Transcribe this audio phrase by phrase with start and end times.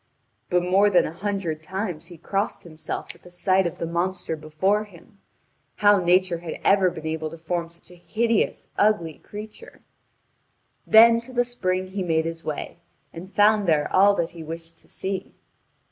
[0.49, 4.85] But more than a hundred times he crossed himself at sight of the monster before
[4.85, 5.19] him
[5.75, 9.83] how Nature had ever been able to form such a hideous, ugly creature.
[10.87, 12.79] Then to the spring he made his way,
[13.13, 15.35] and found there all that he wished to see.